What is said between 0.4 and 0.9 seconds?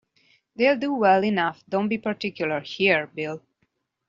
They’ll